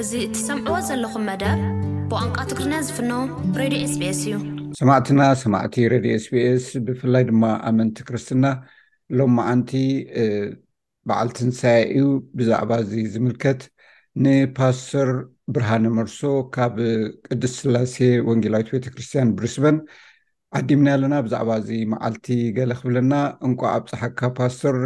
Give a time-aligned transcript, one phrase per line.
[0.00, 1.58] እዚ እትሰምዕዎ ዘለኹም መደር
[2.10, 3.12] ብቋንቋ ትግሪና ዝፍኖ
[3.60, 4.34] ሬድዮ ስቤኤስ እዩ
[4.80, 8.44] ሰማዕትና ሰማዕቲ ሬድዮ ስቢስ ብፍላይ ድማ ኣመንቲ ክርስትና
[9.18, 9.72] ሎም ማዓንቲ
[11.10, 11.60] በዓልቲ ንሳ
[11.94, 12.04] እዩ
[12.40, 13.62] ብዛዕባ እዚ ዝምልከት
[14.26, 15.08] ንፓስተር
[15.56, 16.20] ብርሃነ መርሶ
[16.56, 16.76] ካብ
[17.30, 17.96] ቅዱስ ስላሴ
[18.28, 19.78] ወንጌላዊት ቤተክርስትያን ብሪስበን
[20.60, 23.12] ዓዲምና ኣለና ብዛዕባ እዚ መዓልቲ ገለ ክብለና
[23.48, 24.78] እንኳ ኣብ ፀሓካ ፓስተር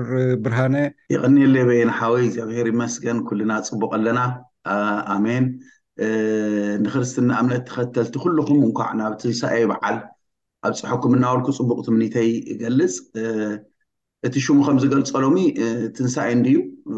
[0.47, 0.75] ብርሃነ
[1.17, 4.19] ይቀኒ ለ በይናሓወይ እግዚሜር ይመስገን ኩሉና ፅቡቅ ኣለና
[5.15, 5.45] ኣሜን
[6.85, 9.97] ንክርስትና እምለት ተከተልቲ ኩሉኩም ምንኳዕ ናብ ትንሳኣ በዓል
[10.67, 12.95] ኣብ ፀሑኩምናበልኩ ፅቡቅት ምኒተይ ይገልፅ
[14.27, 15.37] እቲ ሽሙ ከም ዝገልፀሎሚ
[15.97, 16.57] ትንሳይ እንድዩ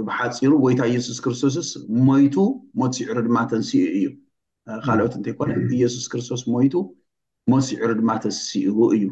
[0.09, 1.69] ብሓፂሩ ጎይታ ኢየሱስ ክርስቶስስ
[2.09, 2.35] ሞይቱ
[2.81, 4.09] ሞሲዑሩ ድማ ተንስኡ እዩ
[4.87, 6.75] ካልኦት እንተይኮነን ኢየሱስ ክርስቶስ ሞይቱ
[7.53, 9.05] መሲዑሩ ድማ ተስስኡ እዩ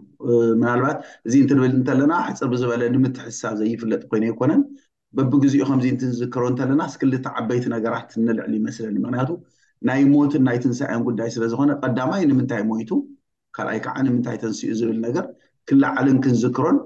[0.61, 4.63] ምናልባት እዚ እንትንብል እንተለና ሕፅር ብዝበለ ንምትሕሳብ ዘይፍለጥ ኮይኑ ኣይኮነን
[5.17, 9.31] በቢግዚኡ ከምዚ እንትንዝክሮ እንተለና ስክልቲ ዓበይቲ ነገራት ንልዕል ይመስለኒ ምክንያቱ
[9.89, 12.91] ናይ ሞትን ናይ ትንስዮን ጉዳይ ስለ ዝኮነ ቀዳማይ ንምንታይ ሞይቱ
[13.57, 15.25] ካልኣይ ከዓ ንምንታይ ተንስኡ ዝብል ነገር
[15.69, 16.77] ክላዓልን ክንዝክሮን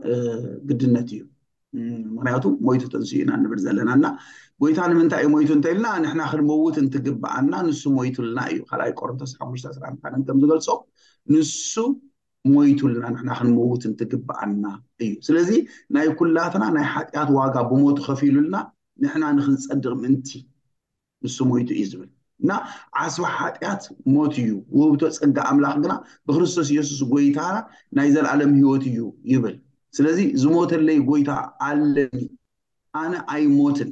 [0.69, 1.23] ግድነት እዩ
[2.17, 4.07] ምክንያቱ ሞይቱ ተንስኡ ኢና ንብር ዘለናና
[4.63, 10.23] ቦይታ ንምንታይ እ ሞይቱ እንተልና ንሕና ክንመውት እንትግብኣና ንሱ ሞይቱልና እዩ ካልኣይ ቆሮንቶስ ሓሙሽተ ስራምን
[10.29, 10.69] ከም ዝገልፆ
[11.35, 11.75] ንሱ
[12.55, 14.67] ሞይቱልና ንሕና ክንምውትንትግብኣልና
[15.05, 15.49] እዩ ስለዚ
[15.95, 18.57] ናይ ኩላትና ናይ ሓጢኣት ዋጋ ብሞቱ ከፊ ኢሉልና
[19.03, 20.29] ንሕና ንክንፀድቕ ምእንቲ
[21.25, 22.11] ንሱ ሞይቱ እዩ ዝብል
[22.43, 22.51] እና
[23.03, 23.83] ዓስባ ሓጢኣት
[24.15, 25.93] ሞት እዩ ውብቶ ፅጋ ኣምላኽ ግና
[26.29, 27.57] ብክርስቶስ የሱስ ጎይታና
[27.99, 29.01] ናይ ዘለኣለም ሂወት እዩ
[29.33, 29.57] ይብል
[29.99, 31.31] ስለዚ ዝሞተለይ ጎይታ
[31.69, 32.21] ኣለኒ
[33.03, 33.91] ኣነ ኣይ ሞትን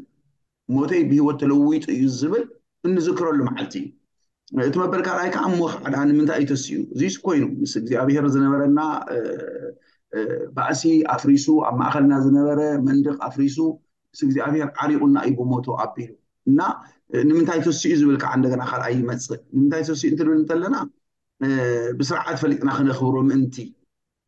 [0.77, 2.45] ሞተይ ብሂወት ተለዊጡ እዩ ዝብል
[2.87, 3.89] እንዝክረሉ መዓልቲ እዩ
[4.67, 8.81] እቲ መበድካርኣይ ከዓ እሞክዓዳ ንምንታእዩ ተስኡ እዚ ኮይኑ ምስ እግዚኣብሔር ዝነበረና
[10.57, 10.83] ባእሲ
[11.15, 13.57] ኣፍሪሱ ኣብ ማእከልና ዝነበረ መንድቕ ኣፍሪሱ
[14.13, 16.13] ምስ እግዚኣብሔር ዓሪቁና እዩ ብሞቶ ኣቢሉ
[16.51, 16.61] እና
[17.29, 20.77] ንምንታይ ተስ ዝብል ከዓ እደና ካኣ ይመፅእ ንምንታይ ተስኡ እንትብል እንተለና
[21.99, 23.57] ብስርዓት ፈሊጥና ክነክብሮ ምእንቲ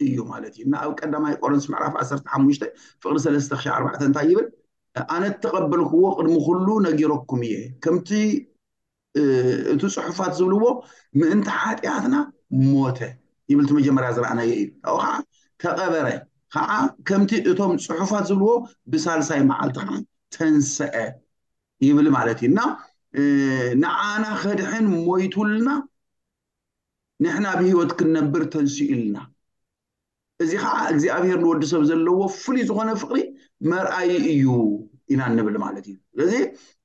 [0.07, 2.65] እዩ ማለት እዩ እና ኣብ ቀዳማይ ቆሮንስ መዕራፍ 1ሰተ ሓሙሽተ
[3.03, 4.47] ፍቅሪ ሰለስተ ክሻ ኣርባዕተ እንታይ ይብል
[5.17, 7.55] ኣነ ተቐበልክዎ ቅድሚ ኩሉ ነጊረኩም እየ
[9.73, 10.65] እቲ ፅሑፋት ዝብልዎ
[11.21, 12.17] ምእንቲ ሓጢኣትና
[12.71, 12.99] ሞተ
[13.51, 15.05] ይብል ቲ መጀመርያ ዝረኣናየ እዩ ካብኡ ከዓ
[15.63, 16.07] ተቐበረ
[16.55, 16.71] ከዓ
[17.09, 18.53] ከምቲ እቶም ፅሑፋት ዝብልዎ
[18.93, 19.93] ብሳልሳይ መዓልቲ ከዓ
[20.37, 20.97] ተንሰአ
[21.87, 22.61] ይብል ማለት እዩ እና
[23.85, 25.69] ንዓና ከድሕን ሞይቱልና
[27.25, 29.17] ንሕና ብሂወት ክንነብር ተንስኡልና
[30.45, 33.19] እዚ ከዓ እግዚኣብሔር እንወዲ ሰብ ዘለዎ ፍሉይ ዝኮነ ፍቅሪ
[33.71, 34.45] መርኣይ እዩ
[35.13, 36.33] ኢና እንብል ማለት እዩ ስለዚ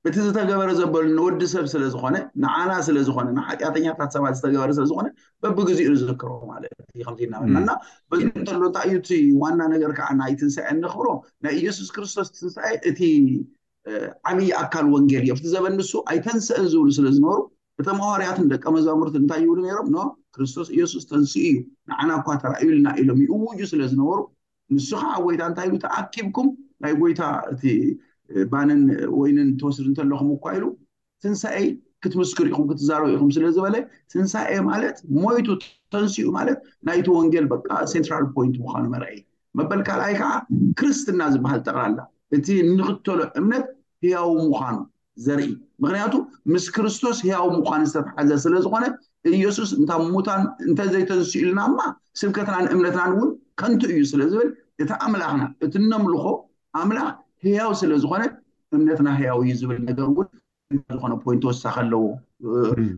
[0.08, 5.08] እቲ ዝተገበረ ዘበሉ ንወዲ ሰብ ስለዝኮነ ንዓና ስለዝኮነ ንሓጢኣተኛት ሰባት ዝተገበረ ስለዝኮነ
[5.44, 7.70] በቢግዜ ዝርከሮ ማለትከምዚናናና
[8.12, 11.08] በዚ እንተሎ እንታይ እዩ ዋና ነገር ከዓ ናይ ትንስኤ ንክብሮ
[11.46, 13.02] ናይ ኢየሱስ ክርስቶስ ትንሳኤ እቲ
[14.30, 17.40] ዓብይ ኣካል ወንጌል ዮቲ ዘበን ንሱ ኣይተንስአን ዝብሉ ስለዝነበሩ
[17.82, 19.60] እተ ማዋርያትን ደቀ መዛሙርት እንታይ ይብሉ
[19.96, 21.56] ሮም ክርስቶስ ኢየሱስ ተንስኡ እዩ
[21.92, 24.20] ንዓና እኳ ተራእልና ኢሎም ይእውጁ ስለ ዝነበሩ
[24.76, 26.50] ንሱ ከዓ ጎይታ እንታይ ተኣኪብኩም
[26.84, 27.22] ናይ ጎይታ
[27.58, 27.72] እ
[28.54, 28.80] ባንን
[29.22, 30.64] ወይንን ተወስድ እንተለኹም እኳኢሉ
[31.24, 31.68] ስንሳኤይ
[32.04, 33.76] ክትምስክር ኢኹም ክትዛረበ ኢኹም ስለ ዝበለ
[34.14, 35.48] ስንሳኤ ማለት ሞይቱ
[35.94, 39.18] ተንስኡ ማለት ናይቲ ወንጌል በቃ ሴንትራል ፖንት ምኳኑ መርአይ
[39.60, 40.32] መበል ካልኣይ ከዓ
[40.80, 42.00] ክርስትና ዝበሃል ጠቅላላ
[42.38, 42.48] እቲ
[42.78, 43.66] ንኽተሎ እምነት
[44.06, 44.78] ህያዊ ምዃኑ
[45.26, 45.50] ዘርኢ
[45.84, 46.14] ምክንያቱ
[46.54, 48.86] ምስ ክርስቶስ ህያዊ ምዃኑ ዝተተሓዘ ስለ ዝኮነ
[49.38, 49.84] ኢየሱስ እ
[50.16, 51.82] ሙታን እንተዘይተንስኡ ኢልና ማ
[52.22, 53.32] ስብከትናን እምነትናን እውን
[53.62, 54.50] ከንቱ እዩ ስለ ዝብል
[54.84, 56.26] እቲ ኣምላኽና እቲ ነምልኮ
[56.82, 57.10] ኣምላኽ
[57.46, 58.34] ህያው ስለ ዝኮነት
[58.76, 60.06] እምነትና ህያው እዩ ዝብል ነገር
[60.96, 62.04] ዝኮነ ፖንት ወሳኪ ኣለዎ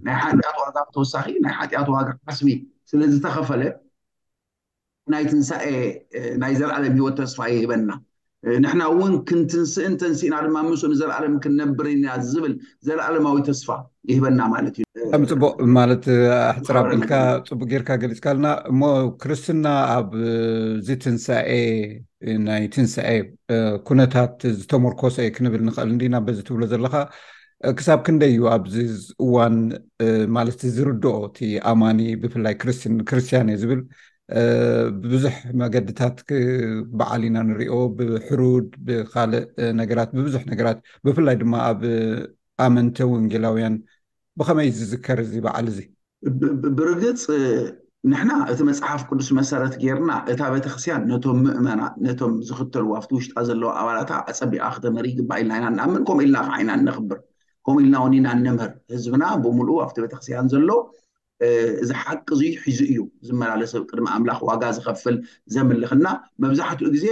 [0.07, 2.49] ናይ ሓጢኣትዋ ክተወሳኺ ናይ ሓጢኣትዋጋ ዓስቢ
[2.91, 3.61] ስለዝተኸፈለ
[5.13, 5.67] ናይ ትንሳኤ
[6.41, 7.89] ናይ ዘለዓለም ሂወት ተስፋ ይህበና
[8.63, 12.53] ንሕና እውን ክንትንስእንተንስእና ድማ ምስ ንዘለኣለም ክንነብርና ዝብል
[12.87, 13.67] ዘለዓለማዊ ተስፋ
[14.11, 16.05] ይህበና ማለት እዩከ ፅቡቅ ማለት
[16.53, 18.81] ኣሕፅራልካፅቡቅ ጌርካገሊፅካ ኣለና እሞ
[19.23, 19.65] ክርስትና
[19.97, 21.51] ኣብዚ ትንሳኤ
[22.47, 23.11] ናይ ትንስኤ
[23.88, 26.95] ኩነታት ዝተመርኮሶ ክንብል ንኽእል እን ናብ በዚ ትብሎ ዘለካ
[27.77, 28.75] ክሳብ ክንደይ እዩ ኣብዚ
[29.25, 29.56] እዋን
[30.36, 31.39] ማለቲ ዝርድኦ እቲ
[31.71, 32.56] ኣማኒ ብፍላይ
[33.09, 33.81] ክርስትያን እ ዝብል
[35.01, 36.18] ብብዙሕ መገድታት
[37.00, 39.45] በዓል ኢና ንሪኦ ብሕሩድ ብካልእ
[39.81, 41.81] ነገራት ብብዙሕ ነገራት ብፍላይ ድማ ኣብ
[42.65, 43.75] ኣመንተ ወንጌላውያን
[44.39, 45.80] ብከመይ ዝዝከር እዚ በዓል እዚ
[46.77, 47.24] ብርግፅ
[48.11, 53.69] ንሕና እቲ መፅሓፍ ቅዱስ መሰረት ጌርና እታ ቤተክርስትያን ነቶም ምእመና ነቶም ዝክተልዎ ኣብቲ ውሽጣ ዘለዎ
[53.81, 57.19] ኣባላታ ኣፀቢቃ ክተምሪ ይግባ ኢልና ኢና ንኣ ምን ከም ኢልና ከ ዓይና እንኽብር
[57.65, 60.69] ከምኡ ኢልና ውንኢና እንምህር ህዝብና ብምሉ ኣብቲ ቤተክስትያን ዘሎ
[61.83, 65.17] እዚ ሓቂ ዙ ሒዙ እዩ ዝመላለሰብ ቅድሚ ኣምላኽ ዋጋ ዝከፍል
[65.56, 66.06] ዘምልኽና
[66.45, 67.07] መብዛሕትኡ ግዜ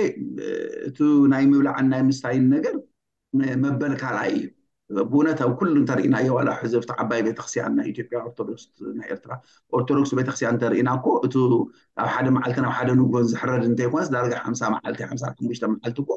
[0.90, 0.98] እቲ
[1.34, 2.76] ናይ ምብላዕን ናይ ምስታይን ነገር
[3.64, 4.46] መበል ካልኣይ እዩ
[5.12, 8.64] ብውነታዊ ኩሉ እንተርእናዮ ዋላ ሕዘብቲ ዓባይ ቤተ ኣክስያን ናይ ኢዮጵያ ኦርቶዶክስ
[9.00, 11.30] ናይኤርትራኦርቶዶክስ ቤተ ኣክስያን እተርኢና ኮ እ
[12.04, 16.12] ኣብ ሓደ መዓልትን ብ ሓደ ንጉን ዝሕረድ እንተይኮነስ ዳርጋ ሓምሳ መዓል ሓሳ ክምሽተ መዓልቲ ኮ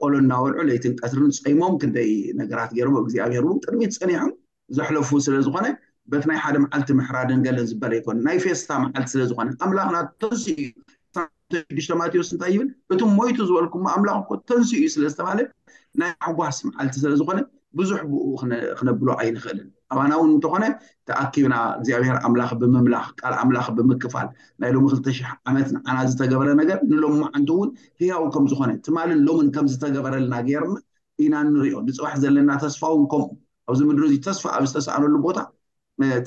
[0.00, 2.12] ቆሎ እናወልዑ ለይትን ቀስሪን ፀይሞም ክንደይ
[2.42, 4.32] ነገራት ገይሮም ኣብ እግዚኣብሔሩ ቅድሚት ፀኒሖም
[4.78, 5.66] ዘሕለፉ ስለዝኮነ
[6.12, 13.38] በቲ ናይ ሓደ መዓልቲ ምሕራድን ገለን ዝበለ ኣይኮ ናይ ፌስታ መዓልቲ ለዝኮነ ኣምላና ተንዩሽማዎስ ታይብልእሞይቱ
[13.50, 13.98] ዝበልኩ ኣ
[14.48, 15.40] ተንስ ዩስለዝተባሃለ
[16.02, 16.10] ናይ
[16.40, 17.38] ጓስ መዓልቲ ስለዝኮነ
[17.78, 18.26] ብዙሕ ብኡ
[18.78, 20.64] ክነብሎ ኣይንክእልን ኣባና እውን እንተኾነ
[21.08, 24.28] ተኣኪብና እግዚኣብሔር ኣምላኽ ብምምላኽ ቃል ኣምላኽ ብምክፋል
[24.62, 27.70] ናይ ሎም 2ልተሽሕ ዓመትዓና ዝተገበረ ነገር ንሎማዓንቲ እውን
[28.02, 30.76] ህያው ከምዝኾነ ትማሊ ሎምን ከም ዝተገበረልና ጌይርና
[31.24, 33.26] ኢና ንሪዮ ንፅዋሕ ዘለና ተስፋ እውን ከምኡ
[33.70, 35.38] ኣብዚ ምድሪ እዙ ተስፋ ኣብ ዝተሰኣነሉ ቦታ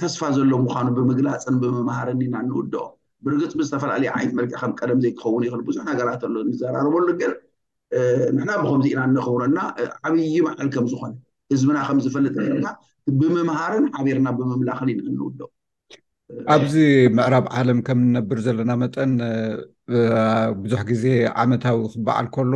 [0.01, 2.83] ተስፋ ዘሎ ምኳኑ ብምግላፅን ብምምሃርን ኢና ንውድኦ
[3.25, 7.33] ብርግፅ ዝተፈላለየ ዓይነት መል ከም ቀደም ዘይክኸውን ይኽእል ብዙሕ ነገራት ሎ ንዘራርበሉ ግር
[8.37, 9.59] ንሕና ብከምዚ ኢና እንክብረና
[10.07, 11.13] ዓብይ መዓል ከም ዝኾነ
[11.53, 12.35] እዝብና ከም ዝፈልጥ
[12.65, 12.71] ና
[13.19, 15.39] ብምምሃርን ሓበርና ብምምላእከሊ ንክል ንውደ
[16.55, 16.75] ኣብዚ
[17.17, 19.11] ምዕራብ ዓለም ከም ዝነብር ዘለና መጠን
[20.63, 21.05] ብዙሕ ግዜ
[21.43, 22.53] ዓመታዊ ክበዓል ከሎ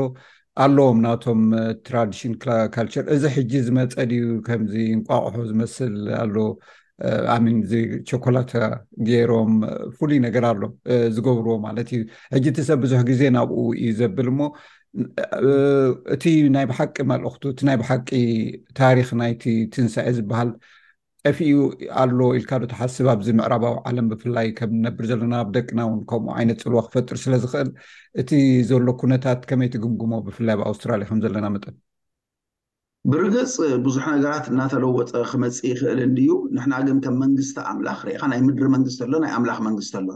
[0.64, 1.42] ኣለዎም ናቶም
[1.88, 2.32] ትራዲሽን
[2.74, 6.36] ካልቸር እዚ ሕጂ ዝመፀ ድዩ ከምዚ ንቋቁሑ ዝመስል ኣሎ
[7.36, 7.74] ኣሚን እዚ
[8.10, 8.52] ቸኮላታ
[9.10, 9.54] ገይሮም
[9.98, 10.62] ፍሉይ ነገር ኣሎ
[11.16, 12.02] ዝገብርዎ ማለት እዩ
[12.36, 14.50] ሕጂ እቲ ሰብ ብዙሕ ግዜ ናብኡ እዩ ዘብል ሞ
[16.14, 18.08] እቲ ናይ ብሓቂ ማልእክቱ እቲ ናይ ብሓቂ
[18.80, 19.44] ታሪክ ናይቲ
[19.74, 20.50] ትንሳኤ ዝበሃል
[21.30, 21.48] ዕፍኡ
[22.02, 27.18] ኣሎ ኢልካዶ ተሓስብ ኣብዚ ምዕራባዊ ዓለም ብፍላይ ከም ዝነብር ዘለና ኣብደቅናውን ከምኡ ዓይነት ፅልዋ ክፈጥር
[27.24, 27.70] ስለዝኽእል
[28.22, 28.30] እቲ
[28.70, 31.76] ዘሎ ኩነታት ከመይ ትግምግሞ ብፍላይ ብኣውስትራልያ ከም ዘለና መጠን
[33.12, 33.54] ብርገፅ
[33.86, 39.00] ብዙሕ ነገራት እናተለወጠ ክመፅእ ይኽእል እንድዩ ንሕና ግን ከም መንግስቲ ኣምላኽ ርኢካ ናይ ምድሪ መንግስቲ
[39.08, 40.10] ኣሎ ናይ ኣምላኽ መንግስቲ ኣሎ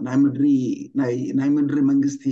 [1.40, 2.26] ናይ ምድሪ መንግስቲ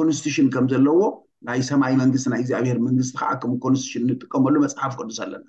[0.00, 1.00] ኮንስቲሽን ከም ዘለዎ
[1.48, 5.44] ናይ ሰማይ መንግስቲ ናይ እግዚኣብሄር መንግስቲ ከዓከም ኮንስቲሽን ንጥቀመሉ መፅሓፍ ቅዱስ ኣለና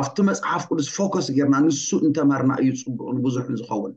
[0.00, 3.92] ኣብቲ መፅሓፍ ቅዱስ ፎከስ ጌርና ንሱ እንተመሃርና እዩ ፅቡቅን ብዙሕ ዝኸውን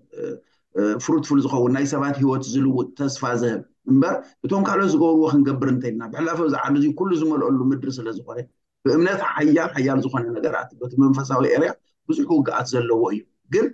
[1.06, 3.62] ፍሩትፉል ዝኸውን ናይ ሰባት ሂወት ዝልው ተስፋ ዝህብ
[3.92, 8.40] እምበር እቶም ካልኦት ዝገብርዎ ክንገብር እንተይልና ብሕላፈ ብዛዓ ዙ ኩሉ ዝመልአሉ ምድሪ ስለ ዝኮነ
[8.86, 11.72] ብእምነት ሓያል ሓያል ዝኮነ ነገራት በቲ መንፈሳዊ ኤርያ
[12.10, 13.22] ብዙሕ ውግኣት ዘለዎ እዩ
[13.54, 13.68] ግን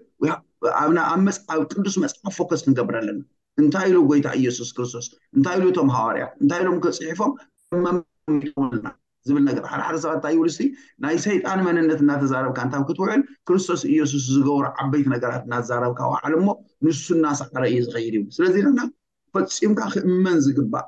[0.82, 1.30] ኣብ
[1.80, 3.22] ቅዱስ መፅሓፍ ፎከስ ክንገብር ኣለና
[3.62, 5.08] እንታይ ኢሉ ጎይታ ኢየሱስ ክርስቶስ
[5.38, 7.32] እንታይ ኢሉ እቶም ሃዋርያ እንታይ ኢሎም ክፅሒፎም
[7.86, 8.88] መቶምልና
[9.28, 10.64] ዝብል ነገር ሓደ ሓደ ሰባት እንታይ ይውሉስቲ
[11.04, 16.50] ናይ ሰይጣን መንነት እናተዛረብካ እንታብ ክትውዕል ክርስቶስ ኢየሱስ ዝገብሩ ዓበይቲ ነገራት እዳተዛረብካ ባዓለ ሞ
[16.86, 18.80] ንሱ እናስዕረ እዩ ዝኸይድ እዩ ስለዚ ንና
[19.36, 20.86] ፈፂምካ ክእምመን ዝግባእ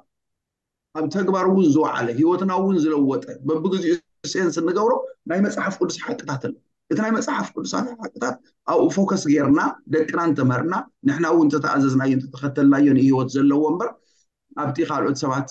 [1.00, 3.96] ኣብ ተግባር እውን ዝባዕለ ሂወትና እውን ዝለወጠ በቢግዚኡ
[4.34, 4.94] ሴንስ እንገብሮ
[5.30, 6.54] ናይ መፅሓፍ ቅዱስ ሓቅታት ኣሎ
[6.92, 8.36] እቲ ናይ መፅሓፍ ቅዱሳት ሓቅታት
[8.74, 9.62] ኣብኡ ፎከስ ጌርና
[9.96, 10.74] ደቅና እንተመርና
[11.10, 13.90] ንሕና እውን እተተኣዘዝናዮ እንተተኸተልናዮን ሂወት ዘለዎ እምበር
[14.64, 15.48] ኣብቲ ካልኦት ሰባት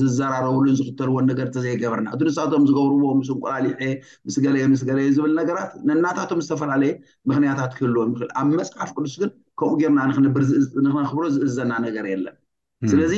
[0.00, 3.76] ዝዘራረብሉን ዝክተልዎን ነገር ዘይገበርና እቲ ንሳቶም ዝገብርዎ ምስንቆላሊሕ
[4.26, 6.92] ምስ ገለየ ምስ ገለየ ዝብል ነገራት ነናታቶም ዝተፈላለየ
[7.30, 9.30] ምክንያታት ክህልዎም ይክእል ኣብ መፅሓፍ ቅዱስ ግን
[9.60, 9.98] ከምኡ ጌርና
[10.28, 10.44] ንብር
[10.86, 12.36] ንክክብሮ ዝእዘና ነገር የለን
[12.92, 13.14] ስለዚ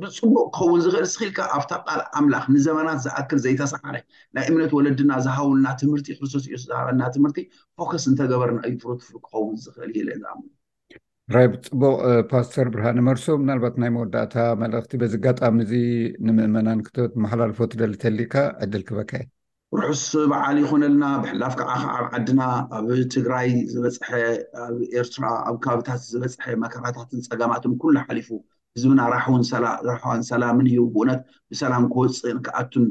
[0.00, 3.96] ብፅቡቅ ክኸውን ዝክእል ስኢልካ ኣብታ ቃል ኣምላኽ ንዘመናት ዝኣክር ዘይተሰሓረ
[4.36, 7.38] ናይ እምነት ወለድና ዝሃውና ትምህርቲ ክርስቶስ ስ ዝሃበና ትምህርቲ
[7.78, 10.42] ፎከስ እንተገበርና እዩፍሮትፍሉ ክኸውን ዝክእል የ ዝኣም
[11.34, 11.92] ራይ ፅቡቅ
[12.30, 15.72] ፓስተር ብርሃኒ መርሶ ምናልባት ናይ መወዳእታ መልእክቲ በዚጋጣሚ እዚ
[16.26, 18.34] ንምእመናን ክበት ማሓላልፎ ትደሊ ተሊካ
[18.64, 19.26] ዕድል ክበካ እየ
[19.80, 22.40] ርሑስ በዓል ይኮነልና ብሕላፍ ከዓ ከዓ ብዓድና
[22.78, 24.10] ኣብ ትግራይ ዝበፅሐ
[24.66, 28.28] ኣብ ኤርትራ ኣብ ከባቢታት ዝበፅሐ መከራታትን ፀጋማትን ኩሉ ሓሊፉ
[28.78, 31.20] ህዝብና ራሕንራሕዋን ሰላምን እዩ ቡእነት
[31.54, 32.86] ብሰላም ክወፅእን ክኣቱን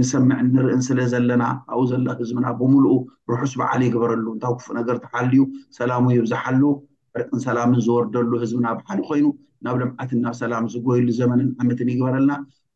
[0.00, 2.94] ንሰምዕ ንርእን ስለ ዘለና ኣብኡ ዘሎ ህዝብና ብምሉኡ
[3.34, 5.42] ርሑስ በዓሊ ይግበረሉ እንታ ክፉእ ነገር ተሓልዩ
[5.80, 6.62] ሰላሙ እዩ ዝሓሉ
[7.16, 9.26] ሕረቅን ሰላምን ዝወርደሉ ህዝብና ሃሊ ኮይኑ
[9.64, 12.32] ናብ ልምዓትን ናብ ሰላም ዝጎይሉ ዘመንን ኣምትን ይግበረልና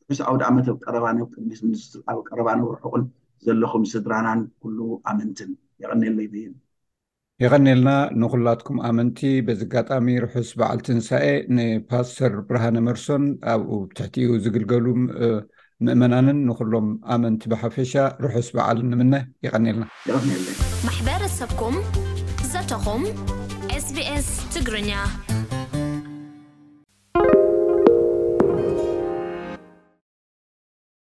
[0.09, 3.05] ብሑስ ኣውደ ዓመት ኣብ ቀረባ ቅድሚስ ኒስት ኣብ ቀረባ ንርሑቅን
[3.47, 4.78] ዘለኩም ስድራናን ኩሉ
[5.11, 5.50] ኣመንትን
[5.83, 6.02] ይቀኒ
[6.45, 6.52] ዮ
[7.45, 7.90] ይቀኒልና
[8.21, 11.26] ንኩላትኩም ኣመንቲ በዚ ኣጋጣሚ ርሑስ በዓል ትንሳኤ
[11.57, 13.25] ንፓስተር ብርሃነ መርሶን
[13.55, 14.87] ኣብኡ ትሕቲኡ ዝግልገሉ
[15.87, 17.93] ምእመናንን ንኩሎም ኣመንቲ ብሓፈሻ
[18.26, 19.14] ርሑስ በዓል ንምነ
[19.47, 19.85] ይቀኒልና
[20.28, 20.38] ኒ
[20.87, 21.76] ማሕበረሰብኩም
[22.52, 23.02] ዘተኹም
[23.80, 25.36] sbيs تجرنا